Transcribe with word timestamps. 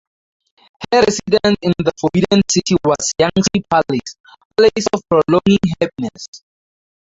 Her 0.91 1.01
residence 1.03 1.57
in 1.61 1.73
the 1.77 1.91
Forbidden 2.01 2.41
City 2.49 2.75
was 2.83 3.13
Yanxi 3.19 3.63
Palace 3.69 4.15
(Palace 4.57 4.87
of 4.93 5.01
Prolonging 5.07 5.59
Happiness). 5.79 6.25